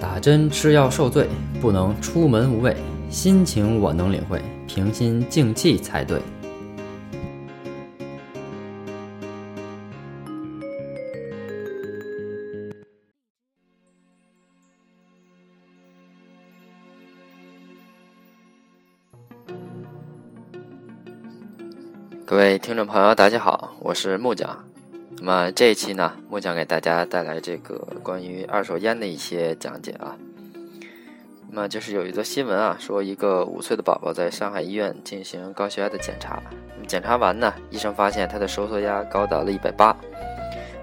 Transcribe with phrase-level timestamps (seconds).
[0.00, 1.28] 打针吃药受罪，
[1.60, 2.74] 不能出门无畏。
[3.10, 6.18] 心情我能领会，平心静气才对。
[22.24, 24.69] 各位听众朋友，大家好，我是木匠。
[25.22, 30.16] 那么这一期呢，木匠给大家带来这个关于二手烟的一些讲解啊。
[31.50, 36.42] 那么就是有一则新闻啊，说一个五岁的宝宝在上海医院进行高血压的检查，
[36.86, 39.94] 检查完呢，医生发现他的收缩压高达了一百八，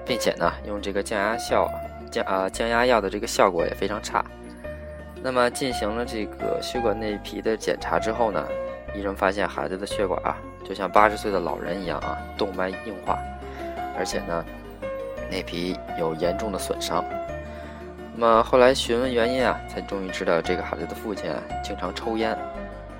[0.05, 1.67] 并且呢，用这个降压效
[2.11, 4.23] 降啊降压药的这个效果也非常差。
[5.23, 8.47] 那么进行了这个血管内皮的检查之后呢，
[8.95, 10.37] 医生发现孩子的血管啊。
[10.63, 13.17] 就像八十岁的老人一样啊，动脉硬化，
[13.97, 14.45] 而且呢，
[15.29, 17.03] 内皮有严重的损伤。
[18.15, 22.37] 那么后来询问原因啊，才终于知道这个孩子的父亲啊，经常抽烟，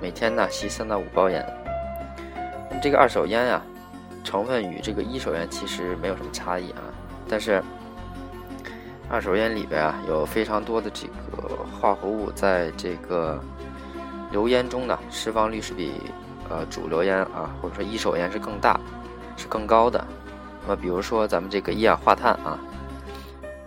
[0.01, 1.45] 每天呢吸三到五包烟。
[2.69, 3.61] 那么这个二手烟啊，
[4.23, 6.81] 成分与这个一手烟其实没有什么差异啊，
[7.29, 7.63] 但是
[9.09, 13.41] 二手烟里边啊，有非常多的这个化合物在这个
[14.31, 15.93] 流烟中呢，释放率是比。
[16.49, 18.79] 呃，主流烟啊，或者说一手烟是更大，
[19.35, 20.01] 是更高的。
[20.67, 22.59] 那么，比如说咱们这个一氧化碳啊，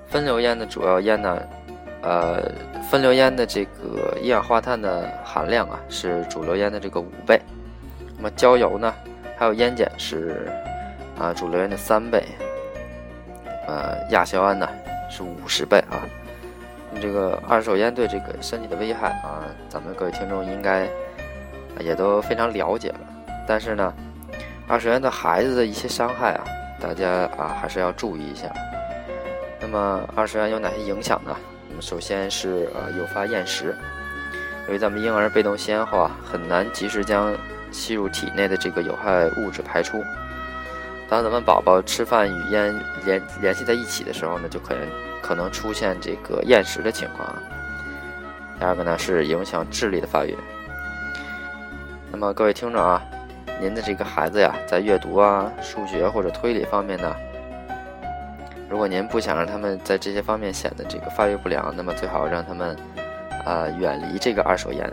[0.07, 1.43] 分流烟的主要烟呢，
[2.03, 2.43] 呃，
[2.91, 7.41] 分流烟的这个一氧化碳的含量啊，是主流烟的这个五倍。
[8.19, 8.95] 那么焦油呢，
[9.39, 10.53] 还有烟碱是
[11.19, 12.23] 啊，主流烟的三倍。
[13.67, 14.69] 呃，亚硝胺呢
[15.09, 16.05] 是五十倍啊。
[17.01, 20.87] 这个二手烟对这个身体的危害啊，咱们各位听众应该。
[21.79, 23.01] 也都非常了解了，
[23.47, 23.95] 但是呢，
[24.69, 26.45] 二手烟对孩子的一些伤害啊，
[26.81, 28.51] 大家啊还是要注意一下。
[29.61, 31.37] 那么二手烟有哪些影响呢？
[31.69, 33.77] 那么首先是呃诱发厌食，
[34.67, 37.37] 由于咱们婴儿被动吸烟后啊，很难及时将
[37.71, 40.03] 吸入体内的这个有害物质排出。
[41.09, 42.75] 当咱们宝宝吃饭与烟
[43.05, 44.89] 联联系在一起的时候呢，就可能
[45.21, 47.43] 可能出现这个厌食的情况啊。
[48.59, 50.37] 第二个呢是影响智力的发育。
[52.11, 53.03] 那么各位听众啊，
[53.61, 57.15] 您的这个孩子呀，在阅读啊、数学或者推理方面呢，
[58.71, 62.75] 如果您不想让他们在这些方面显得这个发育不良，那么最好让他们
[63.45, 64.91] 啊远离这个二手烟，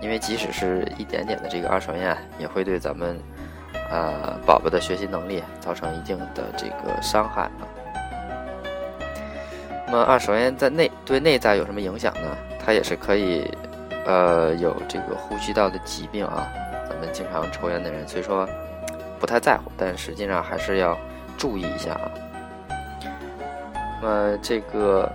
[0.00, 3.16] 因为即使是一点点的这个二手烟，也会对咱们
[3.88, 7.62] 啊宝宝的学习能力造成一定的这个伤害啊。
[9.86, 12.36] 那么二手烟在内对内在有什么影响呢？
[12.58, 13.48] 它也是可以。
[14.06, 16.50] 呃，有这个呼吸道的疾病啊，
[17.00, 18.46] 我们经常抽烟的人，虽说
[19.18, 20.94] 不太在乎，但实际上还是要
[21.38, 22.10] 注意一下啊。
[24.02, 25.10] 那么这个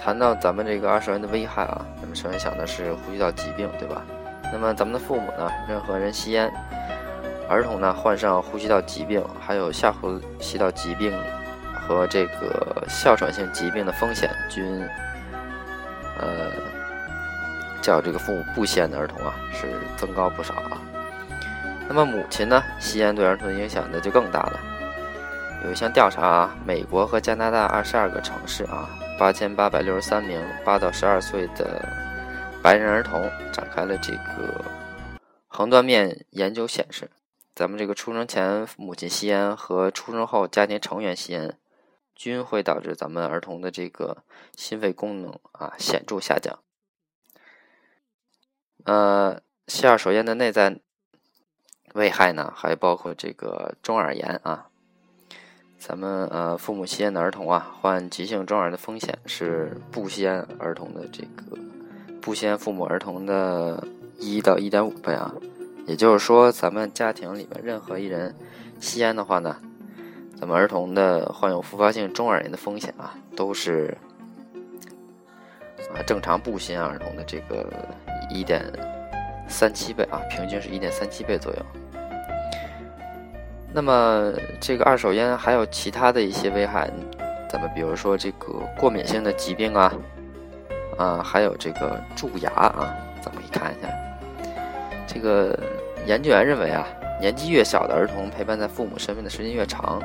[0.00, 4.02] 谈到咱们这个二手烟的危害啊，咱们首先想的是呼吸道疾病，对吧？
[4.50, 6.50] 那么咱们的父母呢，任何人吸烟，
[7.46, 11.12] 儿童呢患上呼吸道疾病，还有下呼吸道疾病
[11.74, 14.82] 和这个哮喘性疾病的风险均
[16.18, 16.71] 呃。
[17.82, 20.80] 叫这个父母不吸烟的儿童啊，是增高不少啊。
[21.88, 24.60] 那么母亲呢，吸烟对儿童的影响那就更大了。
[25.64, 28.88] 有一项调查啊，美国和加拿大二十二个城市啊，
[29.18, 31.86] 八千八百六十三名八到十二岁的
[32.62, 34.64] 白人儿童展开了这个
[35.48, 37.10] 横断面研究，显示，
[37.54, 41.58] 咱们这个出生前母亲吸烟和出生后家庭成员吸烟，
[42.14, 44.24] 均会导致咱们儿童的这个
[44.56, 46.58] 心肺功能啊显著下降。
[48.84, 50.76] 呃，吸二手烟的内在
[51.94, 54.66] 危害呢，还包括这个中耳炎啊。
[55.78, 61.58] 咱们呃，父母吸烟的儿童啊，患急性中耳的风险是不吸烟儿童的这个
[62.20, 63.86] 不吸烟父母儿童的
[64.18, 65.34] 一到一点五倍啊。
[65.86, 68.32] 也就是说，咱们家庭里面任何一人
[68.80, 69.56] 吸烟的话呢，
[70.38, 73.98] 咱们儿童的患有复发性中耳炎的风险啊，都是
[75.92, 77.68] 啊正常不吸烟儿童的这个。
[78.28, 78.64] 一点
[79.48, 81.58] 三七倍啊，平均是一点三七倍左右。
[83.74, 86.90] 那么这个二手烟还有其他的一些危害，
[87.48, 89.94] 咱们比如说这个过敏性的疾病啊，
[90.98, 93.88] 啊，还有这个蛀牙啊，咱们可以看一下。
[95.06, 95.58] 这个
[96.06, 96.86] 研究员认为啊，
[97.18, 100.02] 年纪越小的儿童陪伴在父母身边的时间越长，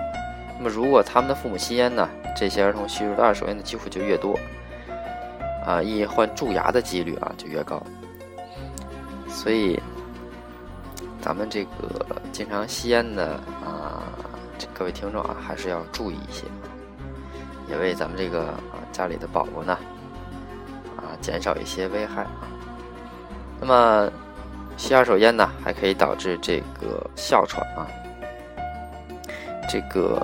[0.58, 4.40] 那么如果他们的父母吸烟呢，这些儿童吸入的二手烟的机会就越多，
[5.66, 7.84] 啊，易患蛀牙的几率啊就越高。
[9.38, 9.80] 所以，
[11.22, 12.04] 咱们这个
[12.34, 14.02] 经常吸烟的啊，
[14.58, 16.46] 这各位听众啊，还是要注意一些。
[17.70, 19.78] 也为咱们这个啊家里的宝宝呢
[20.98, 22.50] 啊减少一些危害啊。
[23.62, 24.12] 那么
[24.76, 27.86] 吸二手烟呢，还可以导致这个哮喘啊。
[29.70, 30.20] 这个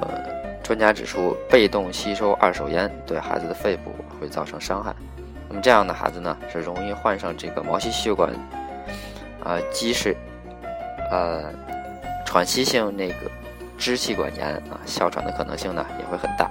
[0.63, 4.92] 专家指出，被动吸收二手烟对孩子的肺部会造成伤害。
[5.48, 8.33] 那么这样的孩子呢，是容易患上这个毛细血管
[9.44, 10.16] 啊积水，
[11.12, 11.44] 呃，
[12.25, 13.16] 喘息性那个
[13.78, 16.50] 支气管炎啊，哮喘的可能性呢也会很大。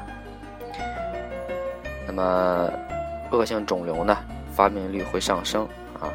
[2.06, 2.70] 那么
[3.30, 4.16] 恶性肿瘤呢，
[4.54, 5.66] 发病率会上升
[6.00, 6.12] 啊，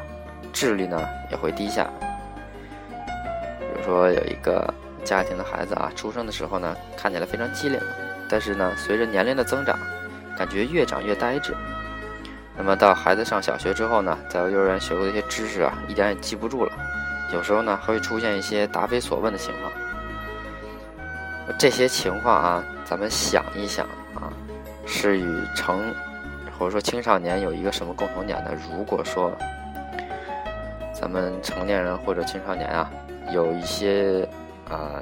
[0.52, 1.88] 智力呢也会低下。
[3.60, 4.72] 比如说有一个。
[5.04, 7.80] 家庭的孩子啊，出生的时候呢，看起来非常机灵，
[8.28, 9.78] 但是呢，随着年龄的增长，
[10.36, 11.54] 感觉越长越呆滞。
[12.58, 16.72] 那么到孩子上小学之后呢，在幼儿园学过的一些知识啊，一点也记不住了。
[17.32, 19.72] 有时候呢，还会出现一些答非所问的情况。
[21.56, 24.32] 这些情况啊，咱们想一想啊，
[24.84, 25.94] 是与成
[26.58, 28.50] 或者说青少年有一个什么共同点呢？
[28.70, 29.32] 如果说
[30.92, 32.90] 咱们成年人或者青少年啊，
[33.32, 34.28] 有一些。
[34.70, 35.00] 啊，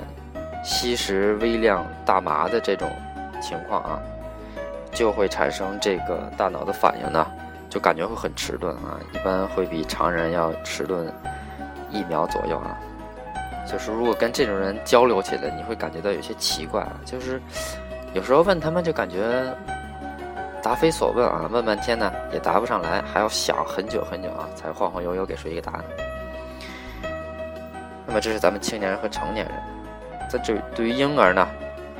[0.62, 2.88] 吸食微量大麻的这种
[3.42, 4.00] 情况啊，
[4.92, 7.26] 就会产生这个大脑的反应呢，
[7.76, 11.12] 就感觉会很迟钝啊，一般会比常人要迟钝
[11.90, 12.74] 一秒左右啊。
[13.70, 17.38] 就是如果跟这种人交流起来，你会感觉到有些奇怪，就是
[18.14, 19.54] 有时候问他们就感觉
[20.62, 25.84] 答非所问啊，问半天呢也答不上来，还要想很久很久啊，才晃晃悠悠给出一个答案。
[28.06, 29.54] 那么这是咱们青年人和成年人，
[30.30, 31.46] 在这对于婴儿呢，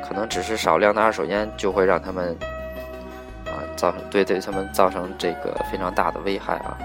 [0.09, 2.35] 可能只是少量的二手烟就会让他们
[3.77, 6.77] 造成对对他们造成这个非常大的危害啊。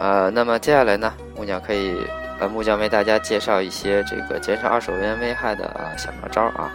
[0.00, 1.96] 呃，那么接下来呢，木匠可以
[2.40, 6.70] 呃木匠为大家介绍一些这个减少二手烟危害的啊小妙招啊。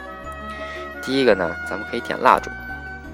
[1.02, 2.50] 第一个呢，咱们可以点蜡烛，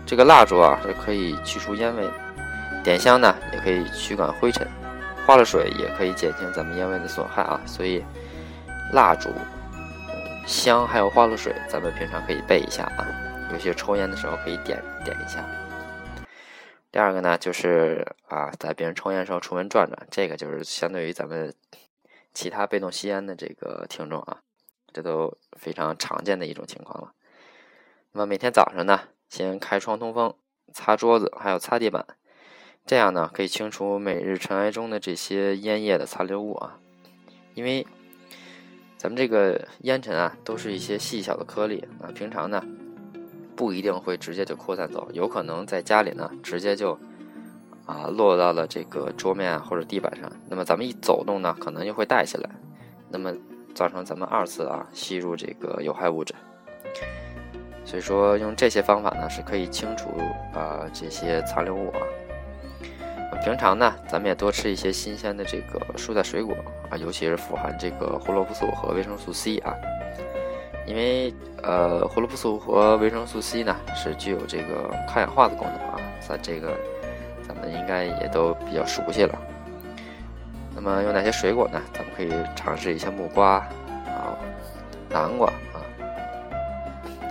[0.05, 2.07] 这个蜡烛啊是可以去除烟味，
[2.83, 4.67] 点香呢也可以驱赶灰尘。
[5.25, 8.03] 花了水也可以减轻咱们烟味的损害啊，所以
[8.93, 9.33] 蜡烛、
[10.45, 13.01] 香还有花露水，咱们平常可以备一下啊。
[13.55, 15.41] 有些抽烟的时候可以点点一下。
[16.91, 21.53] 第二个呢，就是啊，在别人抽烟的时候出门转转，这个就是相对于咱们
[22.33, 24.41] 其他被动吸烟的这个听众啊，
[24.91, 27.13] 这都非常常见的一种情况了。
[28.11, 30.35] 那么每天早上呢，先开窗通风，
[30.73, 32.05] 擦桌子，还有擦地板。
[32.85, 36.77] 这样呢，可以清除每日尘埃中的这些烟叶的残留物啊。
[37.53, 37.87] 因为
[38.97, 42.61] 咱们这个烟尘啊，都是一些细小的颗粒啊，平常呢
[43.55, 46.97] 不一定会直接就扩散走，有可能在家里呢直接就
[47.85, 50.31] 啊落到了这个桌面或者地板上。
[50.49, 52.49] 那么咱们一走动呢，可能就会带起来，
[53.09, 53.33] 那么
[53.73, 56.33] 造成咱们二次啊吸入这个有害物质。
[57.85, 60.09] 所以说，用这些方法呢是可以清除
[60.53, 61.99] 啊这些残留物啊。
[63.43, 66.55] 平常呢，咱们也多吃一些新鲜的这个蔬菜水果
[66.89, 69.75] 啊，尤其是富含这个胡萝卜素和维生素 C 啊。
[70.85, 71.33] 因为
[71.63, 76.77] 呃，胡萝卜素和维生素 C 呢是具有这个抗氧化的功能啊，在这个
[77.47, 79.35] 咱们应该也都比较熟悉了。
[80.75, 81.81] 那么有哪些水果呢？
[81.93, 83.55] 咱们可以尝试一下木瓜
[84.05, 84.37] 啊、
[85.09, 85.81] 南瓜啊，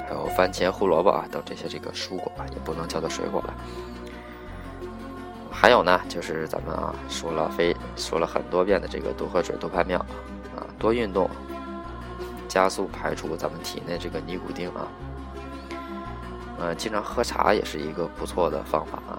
[0.09, 3.55] 还有番茄、胡萝卜啊等这些这个蔬果啊，也不能叫做水果了。
[5.51, 9.99] 还有呢，就是咱们啊说了非说了很多遍的这个多喝水多排尿
[10.57, 11.31] 啊，多运动，
[12.55, 14.87] 加速排出咱们体内这个尼古丁啊。
[16.61, 19.19] 呃，经常喝茶也是一个不错的方法啊。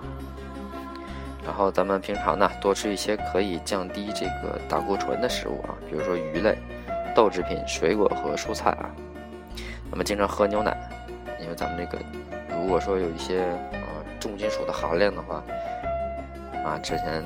[1.43, 6.57] 然后咱们平常呢多吃一些可以降低这个胆固醇的食物啊，比如说鱼类、
[7.13, 8.89] 豆制品、水果和蔬菜啊。
[9.91, 10.73] 那么经常喝牛奶，
[11.41, 12.01] 因为咱们这个
[12.57, 13.41] 如果说有一些
[13.73, 13.79] 呃
[14.17, 15.43] 重金属的含量的话。
[16.63, 17.21] 啊，之前，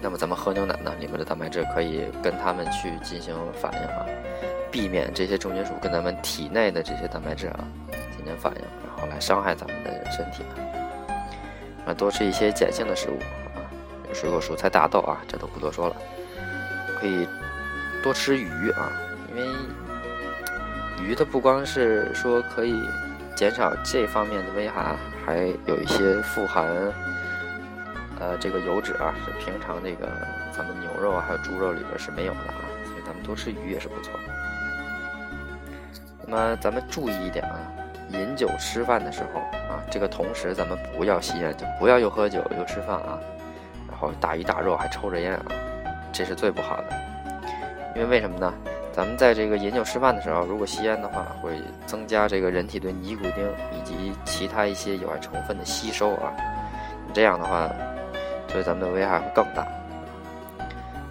[0.00, 4.06] 那么咱们喝牛奶呢，里面的蛋白质可以跟它们去进行反应啊，
[4.72, 7.60] 避免这些重金属跟咱们体内的这些蛋白质啊
[8.16, 10.42] 进行反应，然后来伤害咱们的身体
[11.86, 11.92] 啊。
[11.92, 13.18] 多吃一些碱性的食物
[13.54, 13.60] 啊，
[14.14, 15.96] 水果、蔬菜、大豆啊，这都不多说了。
[16.98, 17.28] 可以
[18.02, 18.90] 多吃鱼啊，
[19.28, 19.46] 因为
[21.04, 22.82] 鱼它不光是说可以
[23.36, 26.66] 减少这方面的危害，还有一些富含。
[28.20, 30.06] 呃，这个油脂啊，是平常这个
[30.56, 34.12] 咱们牛肉啊，还有猪肉里边是没有的啊，所以咱们多吃鱼也是不错。
[36.26, 37.58] 那么咱们注意一点啊，
[38.10, 39.40] 饮酒吃饭的时候
[39.72, 43.18] 啊，这个同时咱们不要吸烟，就不要又喝酒又吃饭啊，
[43.88, 45.44] 然后大鱼大肉还抽着烟啊，
[46.12, 46.84] 这是最不好的。
[47.94, 48.52] 因为为什么呢？
[48.94, 56.30] 咱们在这个饮酒吃饭的时候，如果吸烟的话，会增加这个人体对尼古丁以及其他一些有害成分的吸收啊。
[57.14, 57.70] 这样的话，
[58.48, 59.66] 对咱们的危害会更大。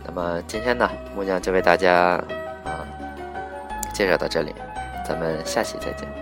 [0.06, 2.22] 那么今天呢，木匠就为大家
[2.64, 2.86] 啊
[3.94, 4.54] 介绍到这里，
[5.12, 6.21] 咱们下期再见。